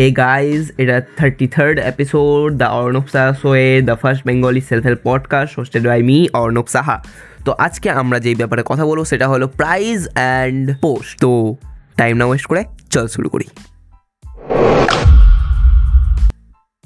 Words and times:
হে 0.00 0.10
guys 0.10 0.72
এটা 0.78 1.02
thirty 1.16 1.46
third 1.46 1.78
episode 1.78 2.52
the 2.52 2.64
Arnab 2.64 3.08
Saha 3.12 3.32
শোয়ে 3.32 3.82
the 3.82 3.96
first 3.96 4.26
Bengali 4.26 4.60
self 4.60 4.84
help 4.84 5.00
podcast 5.02 5.58
hosted 5.58 5.86
by 5.86 6.02
me 6.02 6.28
Arnab 6.32 6.66
Saha 6.68 7.04
তো 7.44 7.52
আজকে 7.52 7.90
আমরা 7.90 8.20
যেই 8.20 8.34
ব্যাপারে 8.34 8.62
কথা 8.66 8.86
বলব 8.86 9.04
সেটা 9.04 9.28
হলো 9.28 9.48
প্রাইজ 9.48 10.08
অ্যান্ড 10.14 10.80
পোস্ট 10.80 11.20
তো 11.20 11.56
টাইম 11.96 12.16
না 12.16 12.24
ওয়েস্ট 12.24 12.46
করে 12.46 12.64
চল 12.90 13.06
শুরু 13.06 13.28
করি। 13.28 13.44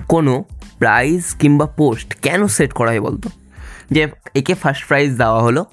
কোনো 0.08 0.44
প্রাইজ 0.78 1.34
কিংবা 1.34 1.66
পোস্ট 1.66 2.14
কেন 2.14 2.46
সেট 2.46 2.72
করা 2.72 2.90
হয় 2.90 3.00
বলতো? 3.00 3.28
যে 3.90 4.06
একে 4.34 4.54
ফার্স্ট 4.54 4.88
প্রাইজ 4.88 5.18
দেওয়া 5.18 5.42
হলো, 5.42 5.64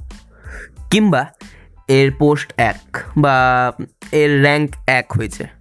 কিংবা 0.92 1.26
এর 1.88 2.12
পোস্ট 2.12 2.54
এক 2.58 2.98
বা 3.18 3.72
এর 4.12 4.42
র্যাঙ্ক 4.42 4.72
এক 4.88 5.14
হয়েছে। 5.18 5.61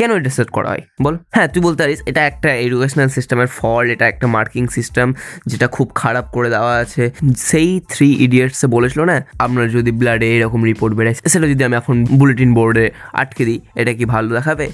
কেন 0.00 0.10
এটা 0.20 0.32
সেট 0.38 0.50
করা 0.56 0.68
হয়? 0.72 0.82
বল। 1.04 1.14
হ্যাঁ 1.34 1.48
তুই 1.52 1.60
বলতে 1.66 1.80
পারিস, 1.82 2.00
এটা 2.10 2.22
একটা 2.30 2.50
এডুকেশনাল 2.66 3.08
সিস্টেমের 3.16 3.50
ফল 3.58 3.84
এটা 3.94 4.04
একটা 4.12 4.26
মার্কিং 4.36 4.64
সিস্টেম 4.76 5.06
যেটা 5.50 5.66
খুব 5.76 5.88
খারাপ 5.94 6.26
করে 6.36 6.48
দেওয়া 6.54 6.74
আছে। 6.84 7.04
সেই 7.50 7.70
থ্রি 7.92 8.08
ইডিয়টসে 8.24 8.66
বলেছিল 8.66 9.00
না 9.10 9.16
আপনার 9.38 9.66
যদি 9.70 9.90
ব্লাডে 9.90 10.28
এরকম 10.36 10.60
রিপোর্ট 10.64 10.92
বেড়ে 10.98 11.12
সেটা 11.32 11.46
যদি 11.52 11.62
আমি 11.68 11.76
এখন 11.76 11.96
বুলেটিন 12.20 12.50
বোর্ডে 12.54 12.86
আটকে 13.12 13.42
দিই, 13.48 13.60
এটা 13.80 13.92
কি 13.98 14.04
ভালো 14.04 14.28
দেখাবে? 14.36 14.66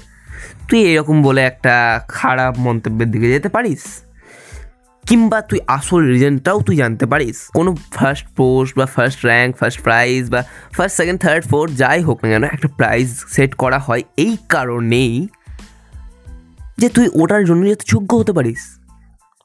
তুই 0.67 0.79
এরকম 0.91 1.17
বলে 1.23 1.41
একটা 1.51 1.75
খারাপ 2.07 2.53
মন্তব্যের 2.57 3.09
দিকে 3.11 3.27
যেতে 3.33 3.49
পারিস? 3.49 3.83
কিংবা 5.07 5.41
তুই 5.41 5.59
আসল 5.67 6.05
রিজনটাও 6.05 6.61
তুই 6.61 6.75
জানতে 6.75 7.05
পারিস। 7.05 7.47
কোনো 7.53 7.75
ফার্স্ট 7.93 8.25
পোস্ট 8.35 8.77
বা 8.77 8.85
ফার্স্ট 8.85 9.25
র্যাঙ্ক 9.25 9.57
ফার্স্ট 9.57 9.81
প্রাইজ 9.81 10.29
বা 10.29 10.43
ফার্স্ট 10.71 10.97
সেকেন্ড 10.97 11.21
থার্ড 11.21 11.47
ফোর্থ 11.47 11.73
যাই 11.73 12.01
হোক 12.01 12.23
না 12.23 12.29
কেন, 12.29 12.43
একটা 12.43 12.67
প্রাইজ 12.67 13.17
সেট 13.29 13.53
করা 13.55 13.79
হয় 13.79 14.03
এই 14.17 14.37
কারণেই 14.49 15.27
যে 16.77 16.89
তুই 16.89 17.09
ওটার 17.13 17.45
জন্য 17.45 17.67
যাতে 17.67 17.83
যোগ্য 17.87 18.15
হতে 18.15 18.33
পারিস। 18.33 18.79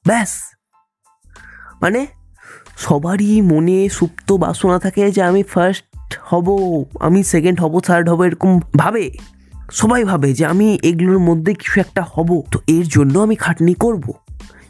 ব্যাস। 0.07 0.29
মানে 1.81 2.07
সবারই 2.77 3.41
মনে 3.41 3.89
সুপ্ত 3.89 4.33
বাসনা 4.33 4.79
থাকে 4.79 5.11
যে 5.11 5.23
আমি 5.23 5.43
ফার্স্ট 5.43 6.19
হব, 6.23 6.47
আমি 7.01 7.25
সেকেন্ড 7.25 7.61
হব 7.61 7.81
থার্ড 7.81 8.09
হব, 8.09 8.23
এরকম 8.23 8.61
ভাবে। 8.77 9.11
সবাই 9.73 10.05
ভাবে 10.05 10.33
যে 10.33 10.47
আমি 10.47 10.79
এগুলোর 10.83 11.19
মধ্যে 11.19 11.55
কিছু 11.55 11.81
একটা 11.81 12.03
হব। 12.11 12.43
তো 12.53 12.59
এর 12.67 12.87
জন্য 12.89 13.19
আমি 13.19 13.35
খাটনি 13.35 13.75
করব। 13.75 14.13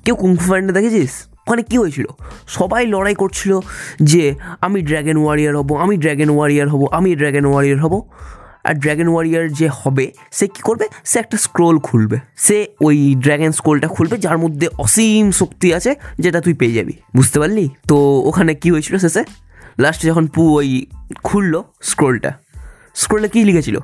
কেউ 0.04 0.14
কুংফু 0.14 0.50
ফান্ডে 0.50 0.72
দেখেছিস? 0.72 1.10
ওখানে 1.46 1.62
কী 1.62 1.78
হয়েছিল? 1.78 2.04
সবাই 2.46 2.86
লড়াই 2.86 3.14
করছিল 3.14 3.60
যে 4.02 4.34
আমি 4.60 4.82
ড্র্যাগন 4.82 5.16
ওয়ারিয়ার 5.16 5.56
হব, 5.56 5.76
আমি 5.76 5.96
ড্র্যাগন 5.96 6.30
ওয়ারিয়ার 6.30 6.68
হব, 6.68 6.86
আমি 6.90 7.16
ড্র্যাগন 7.16 7.44
ওয়ারিয়ার 7.44 7.78
হব। 7.78 8.08
আর 8.64 8.74
ড্র্যাগন 8.74 9.08
ওয়ারিয়ার 9.08 9.52
যে 9.52 9.68
হবে, 9.72 10.12
সে 10.32 10.46
কী 10.46 10.60
করবে? 10.62 10.88
সে 11.04 11.18
একটা 11.18 11.36
স্ক্রোল 11.36 11.78
খুলবে। 11.78 12.18
সে 12.36 12.66
ওই 12.80 13.14
ড্র্যাগন 13.18 13.50
স্ক্রোলটা 13.50 13.88
খুলবে, 13.88 14.16
যার 14.16 14.38
মধ্যে 14.38 14.68
অসীম 14.78 15.30
শক্তি 15.30 15.74
আছে, 15.74 15.94
যেটা 16.18 16.40
তুই 16.40 16.54
পেয়ে 16.54 16.72
যাবি। 16.72 16.92
বুঝতে 17.16 17.38
পারলি? 17.38 17.70
তো 17.88 17.96
ওখানে 18.24 18.54
কি 18.54 18.70
হয়েছিল 18.70 18.98
শেষে? 18.98 19.24
লাস্টে 19.78 20.08
যখন 20.08 20.26
পু 20.26 20.56
ওই 20.56 20.86
খুললো 21.22 21.64
স্ক্রোলটা 21.82 22.32
স্ক্রোলে 22.94 23.28
কী 23.28 23.44
লিখেছিল? 23.44 23.78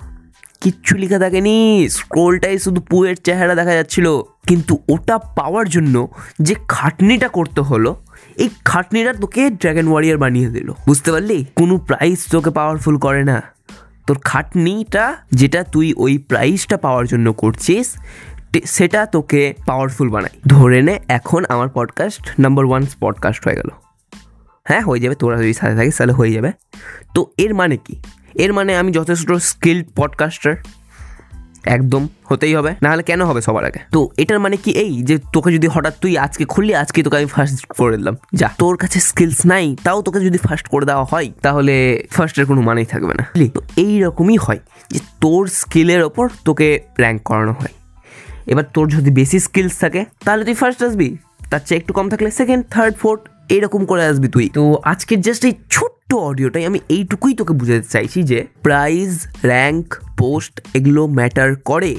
কিচ্ছু 0.60 0.96
লেখা 0.96 1.18
থাকেনি 1.18 1.88
স্ক্রোলটাই 1.90 2.58
শুধু 2.58 2.80
পুয়ের 2.80 3.16
চেহারা 3.16 3.54
দেখা 3.54 3.74
যাচ্ছিল। 3.74 4.06
কিন্তু 4.48 4.78
ওটা 4.88 5.18
পাওয়ার 5.18 5.68
জন্য 5.68 6.08
যে 6.38 6.54
খাটনিটা 6.68 7.28
করতে 7.28 7.60
হলো, 7.60 7.96
এই 8.36 8.48
খাটনিটা 8.64 9.12
তোকে 9.12 9.50
ড্র্যাগন 9.50 9.88
ওয়ারিয়ার 9.88 10.18
বানিয়ে 10.18 10.48
দিল। 10.48 10.72
বুঝতে 10.86 11.12
পারলি? 11.12 11.44
কোনো 11.56 11.78
প্রাইস 11.78 12.26
তোকে 12.30 12.50
পাওয়ারফুল 12.50 12.98
করে 12.98 13.24
না। 13.24 13.42
তোর 14.06 14.18
খাটনিটা 14.24 15.16
যেটা 15.30 15.62
তুই 15.62 15.94
ওই 15.96 16.18
প্রাইসটা 16.18 16.76
পাওয়ার 16.76 17.06
জন্য 17.06 17.32
করছিস 17.32 17.96
সেটা 18.64 19.06
তোকে 19.06 19.54
পাওয়ারফুল 19.66 20.10
বানায়। 20.10 20.40
ধরে 20.46 20.82
নে, 20.82 21.00
এখন 21.08 21.44
আমার 21.48 21.68
পডকাস্ট 21.68 22.40
নাম্বার 22.40 22.64
ওয়ান 22.64 22.86
পডকাস্ট 23.00 23.46
হয়ে 23.46 23.56
গেল। 23.56 23.68
হ্যাঁ 24.64 24.80
হয়ে 24.80 25.00
যাবে, 25.00 25.14
তোরা 25.14 25.36
যদি 25.36 25.52
সাথে 25.52 25.76
থাকিস, 25.76 25.98
তাহলে 25.98 26.12
হয়ে 26.12 26.32
যাবে। 26.32 26.52
তো 27.14 27.26
এর 27.38 27.54
মানে 27.54 27.76
কি? 27.76 28.02
এর 28.34 28.52
মানে 28.52 28.76
আমি 28.76 28.92
যথেষ্ট 28.92 29.32
স্কিল্ড 29.32 29.86
পডকাস্টার 29.96 30.56
একদম 31.64 32.02
হতেই 32.24 32.52
হবে, 32.56 32.70
নাহলে 32.82 33.02
কেন 33.02 33.20
হবে 33.24 33.40
সবার 33.46 33.64
আগে? 33.64 33.80
তো 33.94 34.00
এটার 34.18 34.40
মানে 34.40 34.56
কি 34.56 34.70
এই 34.70 34.92
যে 35.02 35.18
তোকে 35.32 35.52
যদি 35.52 35.66
হঠাৎ 35.74 35.94
তুই 36.02 36.12
আজকে 36.18 36.44
খুললি 36.44 36.72
আজকে 36.74 36.98
তোকে 37.02 37.16
আমি 37.16 37.26
ফার্স্ট 37.26 37.66
করে 37.80 37.96
দিলাম। 37.96 38.14
যা, 38.40 38.48
তোর 38.58 38.76
কাছে 38.76 38.98
স্কিলস 39.00 39.40
নাই, 39.46 39.76
তাও 39.84 40.02
তোকে 40.02 40.20
যদি 40.20 40.38
ফার্স্ট 40.38 40.66
করে 40.68 40.84
দেওয়া 40.86 41.04
হয়, 41.04 41.28
তাহলে 41.42 41.74
ফার্স্টের 42.10 42.46
কোনো 42.46 42.60
মানেই 42.60 42.84
থাকবে 42.84 43.14
না। 43.20 43.24
তো 43.56 43.60
এইরকমই 43.76 44.36
হয় 44.36 44.60
যে 44.92 45.00
তোর 45.20 45.42
স্কিলের 45.60 46.02
ওপর 46.02 46.28
তোকে 46.44 46.68
র্যাঙ্ক 47.02 47.20
করানো 47.22 47.52
হয়। 47.52 47.74
এবার 48.52 48.64
তোর 48.74 48.86
যদি 48.88 49.10
বেশি 49.10 49.38
স্কিলস 49.38 49.74
থাকে, 49.78 50.04
তাহলে 50.24 50.42
তুই 50.44 50.54
ফার্স্ট 50.54 50.80
আসবি। 50.82 51.16
তার 51.50 51.60
চেয়ে 51.66 51.78
একটু 51.80 51.92
কম 51.92 52.06
থাকলে 52.12 52.30
সেকেন্ড 52.30 52.62
থার্ড 52.70 52.94
ফোর্থ 53.02 53.22
এরকম 53.56 53.82
করে 53.84 54.02
আসবি 54.10 54.28
তুই। 54.28 54.48
তো 54.56 54.62
আজকের 54.84 55.20
জাস্ট 55.20 55.42
এই 55.44 55.54
ছোট্ট 56.10 56.22
অডিওটাই 56.24 56.64
আমি 56.66 56.78
এইটুকুই 56.88 57.32
তোকে 57.34 57.52
বুঝাতে 57.52 57.88
চাইছি 57.88 58.18
যে 58.22 58.38
প্রাইজ 58.62 59.12
র্যাঙ্ক, 59.44 59.86
পোস্ট 60.18 60.54
এগুলো 60.74 61.02
ম্যাটার 61.08 61.50
করে। 61.60 61.92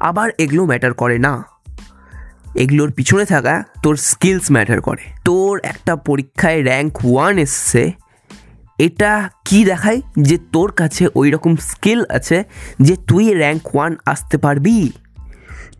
আবার 0.00 0.28
এগুলো 0.38 0.62
ম্যাটার 0.66 0.92
করে 0.94 1.16
না। 1.18 1.34
এগুলোর 2.54 2.90
পিছনে 2.92 3.24
থাকা 3.24 3.54
তোর 3.82 3.94
স্কিলস 3.96 4.46
ম্যাটার 4.52 4.80
করে। 4.80 5.04
তোর 5.24 5.60
একটা 5.62 5.92
পরীক্ষায় 6.08 6.60
র্যাঙ্ক 6.64 6.94
ওয়ান 7.04 7.34
এসছে, 7.38 7.82
এটা 8.78 9.12
কি 9.44 9.58
দেখায়? 9.64 10.00
যে 10.18 10.36
তোর 10.52 10.68
কাছে 10.72 11.04
ওই 11.14 11.28
রকম 11.30 11.52
স্কিল 11.70 12.00
আছে 12.08 12.38
যে 12.80 12.94
তুই 13.08 13.24
র্যাঙ্ক 13.34 13.64
ওয়ান 13.74 13.92
আসতে 14.06 14.36
পারবি। 14.38 14.78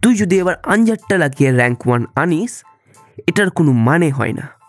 তুই 0.03 0.12
যদি 0.15 0.34
এবার 0.39 0.56
আনজারটা 0.65 1.16
লাগিয়ে 1.19 1.50
র্যাঙ্ক 1.50 1.81
ওয়ান 1.87 2.03
আনিস, 2.15 2.53
এটার 3.27 3.50
কোনো 3.50 3.71
মানে 3.89 4.10
হয় 4.10 4.33
না। 4.33 4.59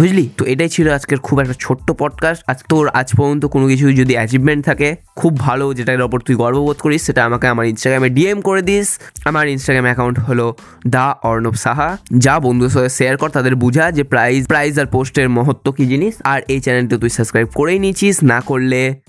বুঝলি? 0.00 0.30
তো 0.36 0.44
এটাই 0.44 0.68
ছিল 0.68 0.92
আজকের 0.92 1.18
খুব 1.18 1.40
একটা 1.40 1.54
ছোট্ট 1.60 1.92
পডকাস্ট 1.92 2.42
আজ 2.46 2.62
তোর 2.68 2.88
আজ 2.88 3.10
পর্যন্ত 3.16 3.46
কোনো 3.46 3.66
কিছু 3.66 3.92
যদি 3.92 4.14
অ্যাচিভমেন্ট 4.14 4.64
থাকে, 4.64 4.96
খুব 5.16 5.38
ভালো 5.38 5.74
যেটার 5.74 6.02
ওপর 6.02 6.20
তুই 6.20 6.36
গর্ববোধ 6.36 6.76
করিস, 6.76 7.02
সেটা 7.02 7.24
আমাকে 7.24 7.46
আমার 7.46 7.66
ইনস্টাগ্রামে 7.66 8.10
ডিএম 8.10 8.40
করে 8.40 8.62
দিস। 8.62 8.98
আমার 9.24 9.48
ইনস্টাগ্রাম 9.48 9.84
অ্যাকাউন্ট 9.84 10.20
হলো 10.20 10.54
দা 10.86 11.16
অর্ণব 11.22 11.52
সাহা। 11.52 11.98
যা 12.18 12.40
বন্ধুদের 12.40 12.70
সাথে 12.70 12.88
শেয়ার 12.88 13.16
কর, 13.16 13.28
তাদের 13.28 13.54
বুঝা 13.54 13.90
যে 13.90 14.02
প্রাইজ 14.02 14.46
প্রাইজ 14.46 14.80
আর 14.80 14.86
পোস্টের 14.86 15.28
মহত্ব 15.28 15.72
কী 15.72 15.86
জিনিস। 15.86 16.14
আর 16.24 16.42
এই 16.48 16.60
চ্যানেলটা 16.60 16.98
তুই 16.98 17.10
সাবস্ক্রাইব 17.10 17.48
করেই 17.54 17.78
নিয়েছিস 17.78 18.18
না 18.22 18.40
করলে 18.40 19.00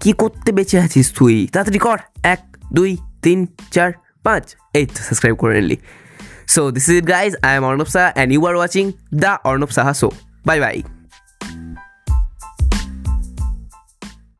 কি 0.00 0.12
করতে 0.12 0.52
বেঁচে 0.52 0.80
আছিস 0.80 1.12
তুই? 1.18 1.48
তাড়াতাড়ি 1.52 1.78
কর। 1.78 1.98
এক, 2.22 2.38
দুই, 2.72 2.96
তিন, 3.22 3.46
চার, 3.72 3.92
পাঁচ। 4.22 4.56
এই 4.74 4.86
সাবস্ক্রাইব 4.94 5.36
করে 5.36 5.60
নিলি। 5.60 5.76
So 6.46 6.70
this 6.70 6.88
is 6.88 6.96
it 6.96 7.04
guys, 7.04 7.34
I 7.42 7.52
am 7.52 7.64
Arnab 7.64 7.88
Saha 7.88 8.12
and 8.16 8.32
you 8.32 8.44
are 8.46 8.56
watching 8.56 8.94
the 9.10 9.40
Arnab 9.44 9.70
Saha 9.70 9.98
Show. 9.98 10.12
Bye 10.44 10.60
bye. 10.60 10.95